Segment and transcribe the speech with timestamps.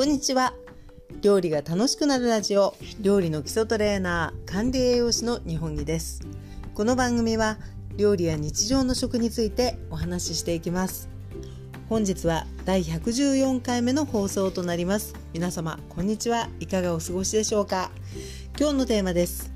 [0.00, 0.54] こんにちは。
[1.20, 6.22] 料理が楽しくなるラジオ料理の基礎トレーナー管理栄養士の日本木です。
[6.72, 7.58] この番組は
[7.98, 11.10] 料理や日常の食についてお話ししていきます。
[11.90, 15.14] 本日は第114回目の放送となります。
[15.34, 16.48] 皆様こんにちは。
[16.60, 17.90] いかがお過ごしでしょうか。
[18.58, 19.52] 今日のテーマです。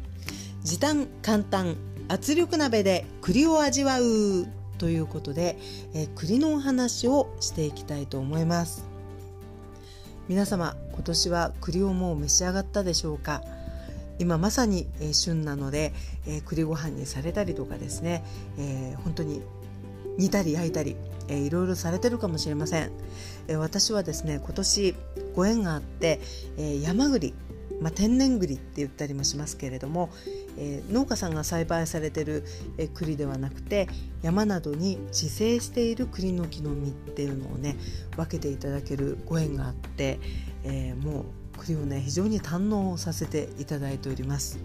[0.63, 4.47] 時短簡単圧力鍋で栗を味わう。
[4.77, 5.57] ということで、
[5.95, 8.94] え栗のお話をしていきたいと思います。
[10.27, 13.43] 皆様今年は栗をもう召し上がったでしょうか？
[14.19, 15.93] 今まさに、えー、旬なので、
[16.27, 18.25] えー、栗ご飯にされたりとかですね、
[18.59, 19.43] えー、本当に
[20.17, 20.97] 煮たり焼いたり、
[21.29, 22.91] えー、いろいろされてるかもしれません、
[23.49, 24.95] えー、私はですね今年
[25.35, 26.21] ご縁があって、
[26.57, 27.35] えー、山栗
[27.81, 30.11] まあ、天然栗って言ったりもしますけれども、
[30.57, 32.45] えー、農家さんが栽培されてる、
[32.79, 33.89] え、栗ではなくて
[34.23, 37.77] 山などに自生している栗の木の実っていうのをね
[38.17, 40.19] 分けていただけるご縁があって、
[40.63, 41.25] えー、もう
[41.59, 44.59] 栗をね非常に堪能させていただいております。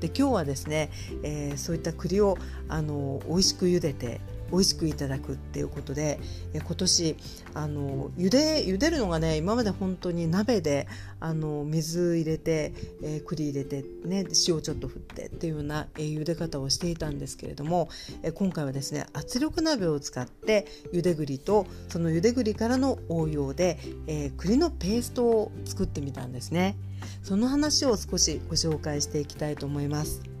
[0.00, 0.90] で今日はですね、
[1.22, 6.20] え、そういった栗をあの美味しく茹でて美味しくいただくっていうことで
[6.54, 7.16] 今年
[7.54, 10.86] あの茹で茹でるのがね今まで本当に鍋で
[11.20, 17.88] あの水入れて、えー、栗入れてね塩ちょっと振ってっていうような、えー、茹で方をしていたんですけれども、
[18.22, 26.76] えー、今回はですね圧力鍋を使って茹で栗とその茹で栗からの応用で、えー、栗のペーストを作ってみたんですね
[27.22, 30.39] その話を少しご紹介していきたいと思います。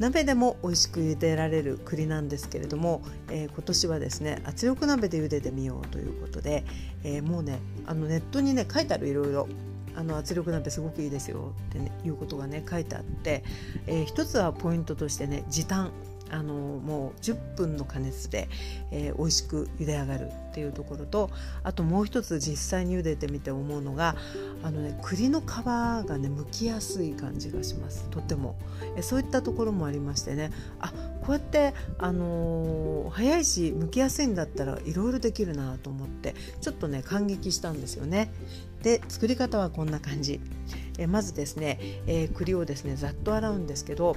[0.00, 6.64] 鍋でも美味しく茹でられる栗なんですけれども、えー、今年はですね圧力鍋で茹でてみようということで、
[7.04, 9.46] えー、もうねあのネットにね書いてあるいろいろ
[9.94, 13.44] あの圧力鍋すごくいいですよって、ね、いうことがね書いてあって、
[13.86, 15.92] えー、一つはポイントとしてね時短。
[16.30, 18.48] あのもう10分の加熱で、
[18.90, 21.30] えー、美味しく茹で上がるっていうところと
[21.62, 24.16] あともう一つ実際に茹でてみて思うのが
[24.62, 28.56] あの、ね、栗の皮がね剥きやすい感じがしますとても、
[28.96, 38.32] えそういったところもありましてねあこうやって、あのー、早いし剥きやすいんだったらいろいろできるなと思ってちょっとね感激したんですよね。
[38.82, 40.40] で作り方はこんな感じ。
[40.98, 44.16] えまずですね、えー、栗をですねざっと洗うんですけど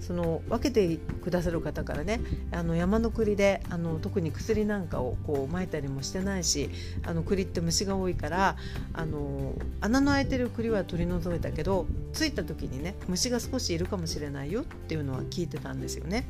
[0.00, 2.20] その分けてくださる方からね
[2.52, 6.70] あの山の栗であの特に薬なんかをこう撒いたりもしてないし
[7.04, 8.56] あの栗って虫が多いから
[8.92, 16.26] あの穴の開いてる栗は取り除いたけどついた時にね虫が少しいるかもしれないよっていうのは聞いてたんですよね。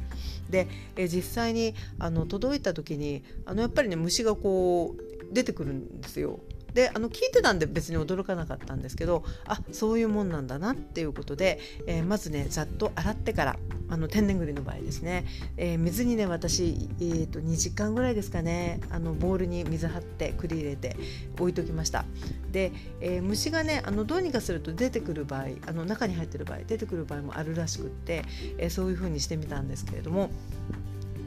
[0.50, 6.41] でえ実際にあの届いた時にあのやっぱりね虫がこう出てくるんですよ。
[6.77, 13.57] であの聞いてたんで別に驚かなかったんですけどあそういうもんなんだなっていうことで、えー、まずねざっと洗ってから
[13.89, 15.25] あの天然栗の場合ですね、
[15.57, 20.97] えー、水にね私、えーと、2時間ぐらいですかねあのボウルに水張って栗入れて
[21.41, 22.05] 置いときました
[22.53, 28.23] で、えー、虫がねあのどうにかすると出てくる場合あの中に入ってる場合出てくる場合もあるらしくって、
[28.59, 30.31] えそういう風にしてみたんですけれども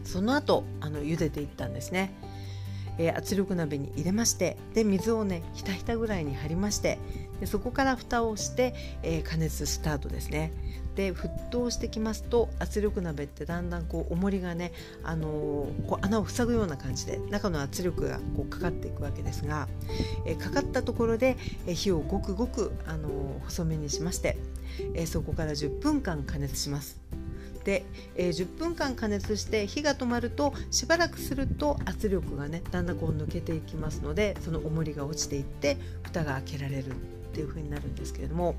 [0.04, 2.14] その後あの茹でていったんですね。
[3.00, 7.00] えー、圧力鍋に入れましてで水をねひたひたぐらいに張りまして
[7.40, 10.52] でそこから蓋をして、えー、加熱スタートですね。
[10.96, 19.70] で沸騰してきますと圧力鍋ってだんだんこう重りがね、あのー、こう穴を塞ぐような感じで中の圧力がこうかかっていくわけですが、
[20.26, 21.38] え、かかったところで、
[21.68, 23.08] え、火をごくごく、あの
[23.46, 24.38] 細めにしまして、
[24.94, 27.00] えそこから10分間加熱します。
[27.70, 27.86] で、
[28.16, 36.92] えー、10分間加熱して火が止まるとしばらくすると圧力がねだんだんこう抜けていきますのでその重りが落ちていって蓋が開けられるっ
[37.32, 38.56] ていう風になるんですけれども、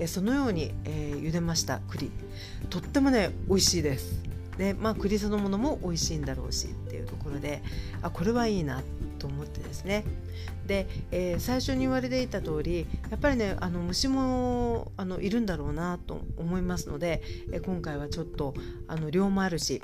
[0.00, 2.10] えー、そのように、えー、茹でました栗
[2.70, 4.20] とってもね美味しいです。
[4.58, 7.62] でまあ栗そのものも美味しいんだろうしっていうところで
[8.02, 8.82] あこれはいいな
[9.20, 10.04] と思ってですね。
[10.66, 17.22] で、えー、最初に言われていた通りやっぱりねあの虫もあのいるんだろうなと思いますので、
[17.52, 18.54] えー、今回はちょっと
[18.88, 19.82] あの量もあるし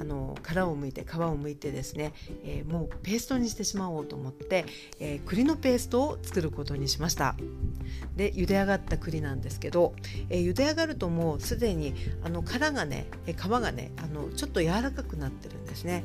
[0.00, 2.12] あの殻を剥いて皮を剥いてですね、
[2.44, 4.64] えー、もうペーストにしてしまおうと思って、
[5.00, 7.34] え栗のペーストを作ることにしました。
[8.16, 9.94] で茹で上がった栗なんですけど、
[10.30, 16.04] え茹で上がるともうすでにあの殻がね皮がねあのちょっと柔らかくなってるんですね。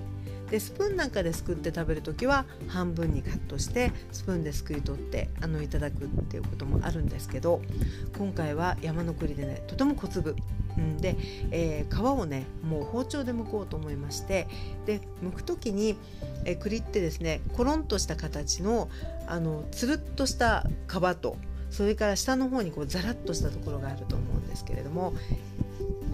[0.50, 7.62] でスプーンなんかですくって食べる時は半分にカットしてスプーンですくい取ってあのいただくっていうこともあるんですけど
[8.18, 10.36] 今回は山の栗でねとても小粒。
[11.00, 11.16] で、
[11.52, 14.48] えー、皮をねもう包丁で剥こうと思いまして
[14.88, 15.96] で剥く時に、
[16.46, 18.90] えー、栗ってですねコロンとした形の
[19.28, 21.38] あのつるっとした皮と
[21.70, 25.14] それから下の方にこうザラッとしたところがあると思うんですけれども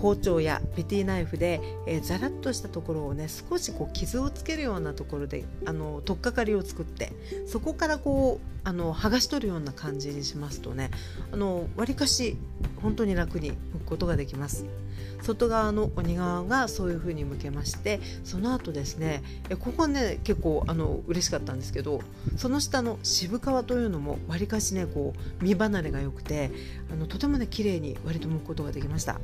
[0.01, 7.11] 包丁やペティナイフで、えー、ザラッとしたところをね少しこう傷をつけるようなところであの取っかかりを作って
[7.47, 10.91] そこからこうあの剥がし取るような感じにしますとね
[11.31, 12.37] あの割かし
[12.81, 14.65] 本当に楽に剥くことができます。
[15.21, 19.21] 外側の鬼側がそういう風に向けましてその後ですね
[19.59, 22.01] ここはね結構あの嬉しかったんですけど
[22.37, 26.51] その下の渋皮というのも割かしねこう身離れが良くて
[26.91, 29.19] あのとてもね綺麗に割と剥くことができました。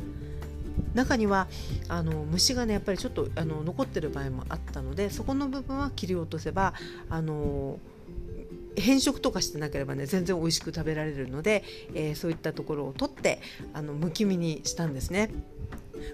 [0.96, 1.48] 中には
[1.90, 6.74] あの虫がねやっぱりちょっとあの残ってる場合もあったのでそこの部分は切り落とせば
[7.10, 7.80] あの
[8.78, 11.64] 変色とかしてなければね全然美味しく食べられるので、
[11.94, 13.42] えー、そういったところを取って
[13.74, 15.32] あのむき身にしたんですね。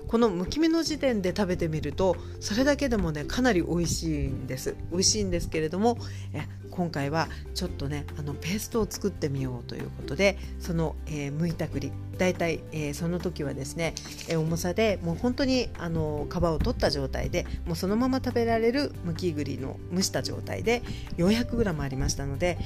[0.07, 4.75] このむき身の時点で食べてみるとそれだけでもねかなり美味しいんです。
[4.91, 5.97] 美味しいんですけれども
[6.33, 13.93] え今回はちょっとねあのペーストを作ってみようということでその、えー、剥いた栗だいたい、えー、その時はですね、
[14.29, 20.81] えー、重さでもう本当にあの皮を取った状態でもうそのまま食べられるむき栗の蒸した状態で
[21.17, 22.57] 400g ありましたので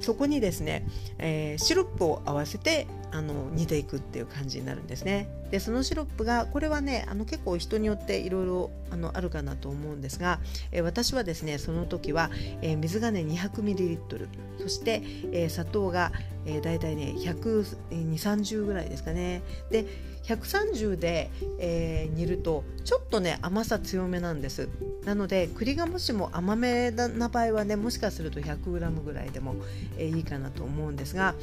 [0.00, 0.86] そこにですね、
[1.18, 5.28] え、シロップを合わせてあの煮ていくっていう感じになるんですね。
[5.52, 8.70] でそのシロップがこれはねあの結構人によっていろいろ
[9.12, 10.40] あるかなと思うんですが、
[10.72, 12.30] え私はですねその時は、
[12.60, 14.28] え水がね 200ml
[14.60, 15.02] そして、
[15.32, 16.10] え砂糖が、
[16.44, 19.42] えー、大体ね12030ぐらいですかね。
[19.70, 19.86] で
[20.24, 21.30] 130で、
[21.60, 24.68] えー、煮るとちょっとね甘さ強めなんです。
[25.04, 29.54] なので栗がもしも甘めな場合はねもしかすると 100g ぐらいでも、
[29.98, 31.34] えー、いいかなと思うんですが、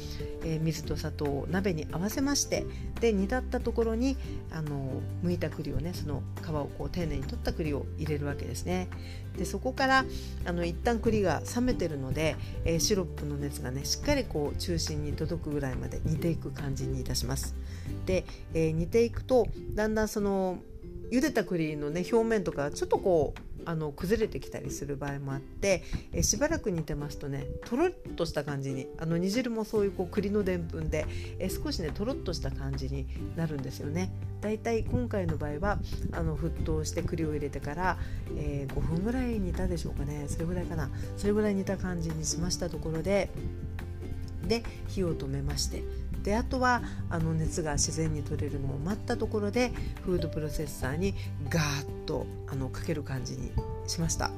[0.44, 2.66] えー、水と砂糖を鍋に合わせまして
[3.00, 4.16] で煮立ったところに
[4.50, 8.88] あの剥いた栗をねその皮をこう丁寧に取った栗を入れるわけですね。
[9.36, 10.04] でそこから
[10.44, 17.54] あの一旦栗が冷めてるので、えー、シロップの熱がねしっかりこう中心に届くぐらいまで煮ていく感じにいたします。
[18.04, 20.58] で、えー、煮ていくとだんだんその
[21.10, 25.82] 茹でた栗のね表面とかちょっとこうあの崩れてきたりする場合もあって
[26.12, 31.06] えしばらく煮てますとねとろっとした感じにあの煮汁もそういうこう栗のでんぷんで
[31.38, 33.06] え少しねとろっとした感じに
[33.36, 34.10] なるんですよね。
[34.40, 35.78] だいたい今回の場合は
[36.12, 37.96] あの沸騰して栗を入れてから、
[38.36, 40.24] えー、5分ぐらい煮たでしょうかね。
[40.28, 40.90] それぐらいかな。
[41.16, 43.30] それぐらい煮た感じにしましたところで
[44.48, 46.01] で火を止めまして。
[46.22, 49.72] であとはあの熱が自然に取れるのを待ったところで
[50.04, 51.14] フードプロセッサーに
[51.48, 53.52] ガーッとあのかける感じに
[53.86, 54.30] しました。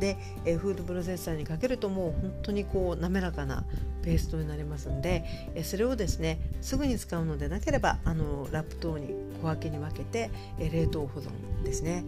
[0.00, 0.16] で、
[0.46, 3.64] えフードプロセッサーにかけるともう本当にこう滑らかな
[4.02, 5.24] ペーストになりますんで、
[5.54, 12.04] えそれをですねすぐに使うのでなければあのラップ等に小分けに分けて、え冷凍保存ですね。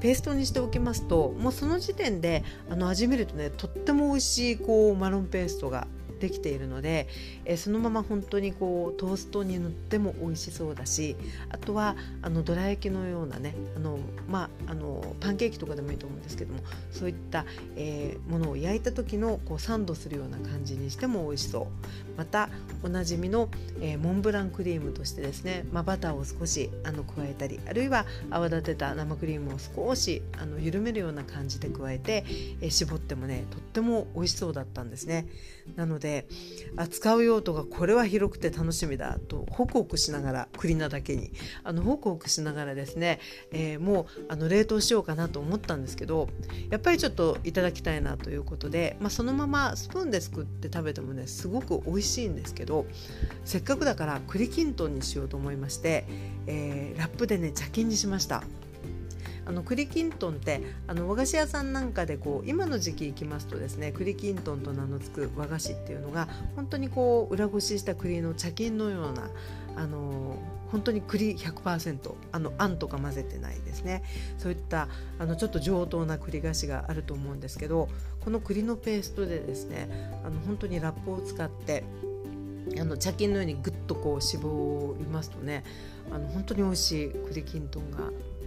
[0.00, 5.86] ペーストにしておきますともうその時点であの味見るとねとっても美味しいこうマロンペーストが
[6.20, 7.08] できているので、
[7.44, 11.16] えそのまま本当にこうトーストに塗っても美味しそうだし
[11.48, 16.60] あとはあのどら焼きのようなねあの、まあ、あのパンケーキとかでもいいと思うんですけども
[16.92, 17.44] そういった、
[17.76, 21.68] えー、ものを焼いた時のこうサンドするような感じにしても美味しそ
[22.09, 22.09] う。
[22.20, 22.50] また
[22.82, 23.48] おなじみの、
[23.80, 32.26] えー、モンブランクリームとしてですね、まあ、バターを少しあの加えたりあるいは泡立てた生クリームを少しあの緩めるような感じで加えて、
[32.60, 35.28] えー、絞ってもねとっても美味しそうだったんですね。
[35.76, 36.26] なので
[36.76, 41.32] 扱う用途がこれは広くて楽しみだとホクホクしながら栗なだけに。
[41.64, 43.18] あのホクホクしながらですね、
[43.52, 46.28] えー、もうあの冷凍しようかなと思ったんですけど
[46.70, 52.86] やっぱりちょっといただきたいなということで、まあ、そのままスプーンで作って食べてもねすごく美味ししいんですけど
[53.44, 56.06] せっかくだから栗きんとんにしようと思いまして、
[56.46, 58.42] えー、ラップでね茶巾にしました。
[59.46, 69.28] あの栗きんとんってあの和菓子屋さんなんかでこう今の時期行きますとですね栗きんとんと名の付く和菓子っていうのが本当にこう裏ごしした栗の茶巾のような
[69.76, 70.36] あの
[70.70, 74.02] 本当に栗100%あのあんとか混ぜてないですね。
[74.38, 77.88] そういったあのちょっと上等な栗菓子があると思うんですけど
[78.20, 79.88] この栗のペーストでですね
[80.24, 81.84] あの本当にラップを使って
[82.78, 85.64] あの茶巾のようにぐっとこう絞りますとね
[86.12, 87.98] あの本当に美味しい栗きんとんが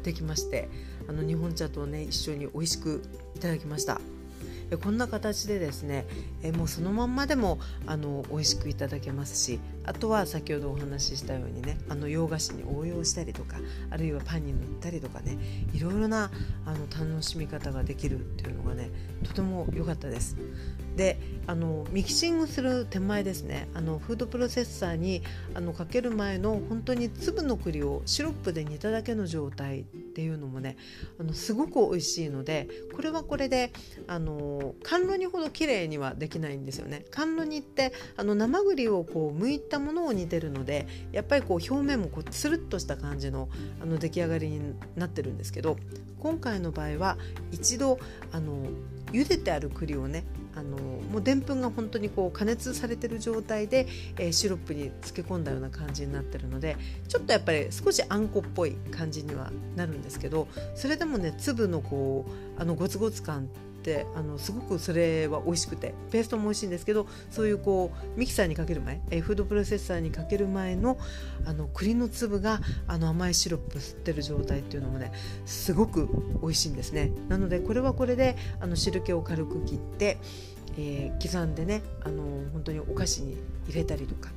[0.04, 0.70] できまして
[1.08, 3.02] あの日本茶とね一緒に美味しく
[3.36, 4.00] いただきました。
[4.82, 6.06] こんな形でですね
[6.42, 13.58] えもうそのまんまでもあの美味しくいただけますしあとは先ほどお話ししたようにねあの洋菓子に応用したりとか
[13.90, 15.38] あるいはパンに塗ったりとかね
[15.74, 16.32] いろいろな
[16.66, 18.90] あの楽しみ方ができるっていうのがね
[19.24, 20.38] とても良かったです。
[20.96, 25.24] であのミキシングする手前ですねあのフードプロセッサーに
[25.56, 30.78] あのかける前の本当に粒の栗をシロップで煮ただけの状態っていうのもね
[31.20, 33.74] あのすごく美味しいのでこれはこれで
[34.08, 37.06] あの甘露煮ほど綺麗にはできないんですよね。
[37.12, 43.50] 甘露煮ってあの生栗をこう剥いったものを煮てるのでやっぱりこう表面もこうつるっとした感じの
[43.82, 44.62] あの出来上がりに
[44.96, 45.78] なってるんですけど
[46.20, 47.18] 今回の場合は
[47.52, 48.00] 一度
[48.32, 48.68] あの
[49.12, 50.24] 茹でてある栗をね
[50.56, 53.88] あのもうでんぷんが本当にこう加熱されてる状態で、
[54.18, 56.78] えー、シロップに漬け込んだような感じになってるので
[57.08, 62.26] ちょっとやっぱり少しあんこっぽい感じにはなるんですけどそれでもね粒のこ
[62.58, 63.50] うあのゴツゴツ感
[63.84, 70.98] ってあのすごくそれは美味しくてペーストも美味しいんですけどそういうこうミキサーにかける前えフードプロセッサーにかける前の
[71.46, 75.12] あの栗の粒があの甘いシロップ吸ってる状態っていうのもね
[75.46, 76.08] すごく
[76.42, 77.12] 美味しいんですね。
[77.28, 80.18] なのでこれはこれであの汁気を軽く切って、
[80.78, 82.24] えー、刻んでねあの
[82.54, 83.38] 本当にお菓子に
[83.68, 84.32] 入れたりとか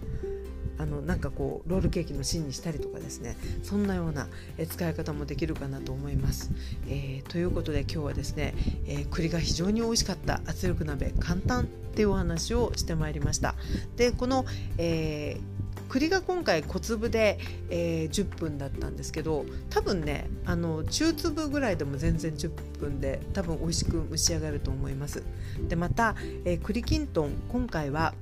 [0.79, 4.29] あのなんかこうロールケーキの芯にしたりとかですねそんなような
[4.69, 6.51] 使い方もできるかなと思います。
[6.89, 8.55] えー、ということで今日はですね、
[8.87, 13.55] えー、栗が非常に美味しかった圧力鍋簡単っていうお話をしてまいりました。
[13.97, 14.45] でこの、
[14.79, 15.57] えー
[15.89, 17.39] 栗が今回小粒で、
[17.71, 25.23] えー、10分だったんですけど多分ねあの中粒ぐらいでも全然10分で多分美味しく蒸し上がると思います
[25.69, 28.15] でまた、えー、栗きんとん今回は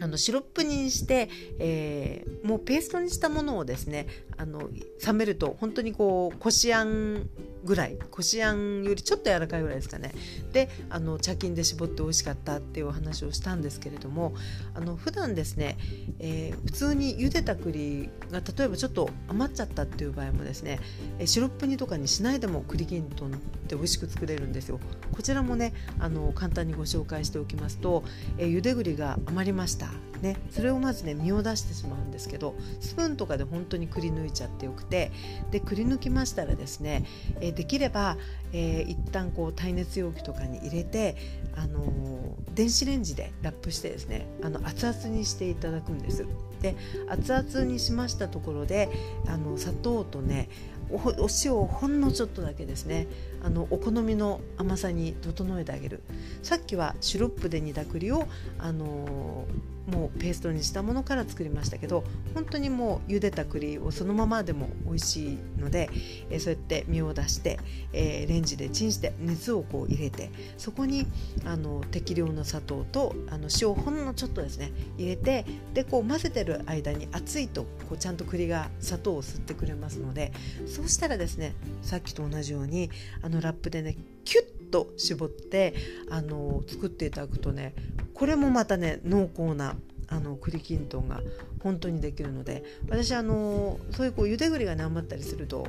[0.00, 4.68] あのシロップにして、えー、もうペーストにしたものをですねあの
[5.04, 7.28] 冷めると本当にこうこしあん
[7.64, 10.12] ぐらいこしあんよりちょっと柔らかいぐらいですかね。
[10.52, 14.34] であの茶巾で絞って美味しかったっていうお話をしたんですけれども
[14.74, 15.78] あの普段ですね、
[16.18, 20.78] えー、普通に茹でた栗が例えばちょっと余っちゃったっていう場合もですね
[21.24, 24.80] シロップ煮とかにしないでも栗きんとんって美味しく作れるんですよ。
[25.12, 28.04] こちらもねあの簡単にご紹介しておきますと、
[28.38, 29.88] えー、茹で栗が余りました。
[30.22, 35.12] ね、それをまずね身を出してしまうんですけどスプーンとかで本当にくり抜いちゃってよくて
[35.50, 37.04] でくり抜きましたらですね、
[37.40, 38.16] え、できれば、
[38.52, 41.16] えー、一旦こう耐熱容器とかに入れて、
[41.54, 46.26] あのー、電子レンジでラップしてですねあの熱々にしていただくんです。
[46.62, 46.76] で
[47.08, 48.88] 熱々にしましたところで
[49.26, 50.48] あの砂糖とね
[50.90, 53.06] お塩をほんのちょっとだけですね
[53.42, 56.02] あのお好みの甘さに整えてあげる
[56.42, 58.26] さっきはシロップで煮た栗を、
[58.58, 59.46] あの
[59.86, 65.90] もうペーストにしたものから作りましたけど本当にもう茹でた栗をそのままでも美味しいので、
[66.30, 67.58] えー、そうやって身を出して、
[67.92, 71.06] えー、レンジでチンして熱をこう入れてそこに
[71.44, 80.32] あの適量の砂糖とあの塩をほんのちょっとですね入れてでこう混ぜてる間に熱いとこうちゃんと栗が砂糖を吸ってくれますので
[80.66, 82.90] そうしたらですねさっきと同じように
[83.22, 85.74] あのラップでねキュッと絞って
[86.10, 87.74] あの作っていただくとね
[88.14, 89.76] これもまたね濃厚な
[90.08, 91.20] あの栗きんとんが
[91.62, 95.66] 本当にできるので私あのそういうこう茹で栗がね余ったりすると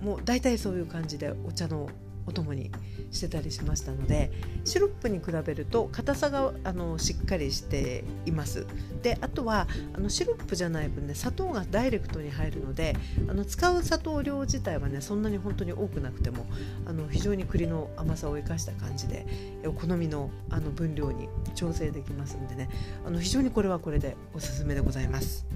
[0.00, 1.88] もう大体そういう感じでお茶の
[2.26, 2.70] お供に
[3.10, 4.30] してたりしましたので
[4.64, 8.66] シロップに比べると硬さがあのしっかりしています
[9.02, 12.96] であとはあのシロップじゃない分ね砂糖がダイレクトに入るので
[13.28, 16.46] あの使う砂糖量自体はねそんなに本当に多くなくても
[16.86, 19.26] あの非常に栗の甘さを生かした感じで
[19.66, 22.68] お好みのあの分量に調整できますんでね
[23.06, 25.46] あの非常にこれはこれでおすすめでございます。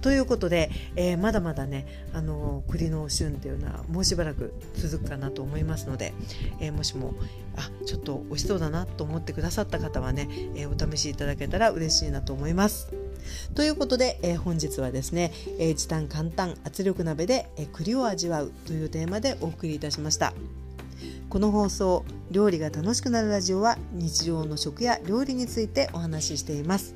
[0.00, 6.14] ということで、えー、まだまだねあの栗の旬っていうのはもうしばらく続くかなと思いますので、ので
[6.58, 7.14] えー、もしも
[7.56, 12.92] あちょっと美味しそうだなと思ってくださった方はね、えー、お試しいただけたら嬉しいなと思います。
[13.54, 20.32] ということで、えー、本日はですね、えー、時短簡単圧力鍋で、えー、栗を味わうというテーマでお送りいたしました。
[21.28, 26.94] この放送「料理が楽しくなるラジオ」は日常の食や料理についてお話ししています。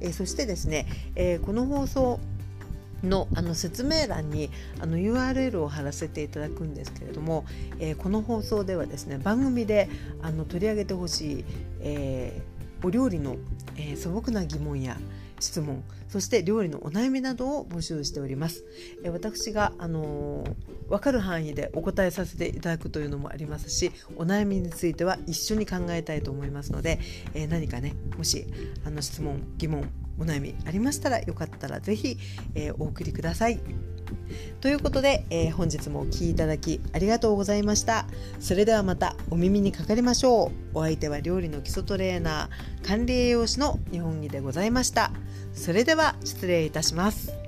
[0.00, 2.20] え、そしてですね、え、この放送
[3.02, 4.50] のあの説明欄に
[4.80, 7.44] あの URL を貼らせていただくんですけれども、
[7.78, 9.88] えー、この放送ではですね番組で
[10.22, 11.44] あの取り上げてほしい、
[11.80, 13.36] えー、お料理の、
[13.76, 14.96] えー、素朴な疑問や
[15.40, 18.64] 質問そして料理のお悩みなどを募集しております。
[19.04, 20.42] え私が、あの、
[20.88, 26.98] 分かる範囲でお答えさせていただくというのもありますしお悩みについては一緒に考えたいと思いますので、
[27.34, 28.46] えー、何かねもし
[28.84, 32.18] あの質問疑問お悩みありましたらよかったら是非、
[32.54, 33.60] えー、お送りください。
[34.60, 38.06] ということで、えー、本日もお聴きいただきありがとうございました。
[38.40, 40.78] それではまたお耳にかかりましょう。
[40.78, 45.12] お相手は料理の基礎トレーナー管理栄養士の日本木でございました。
[45.52, 47.47] それでは失礼いたします。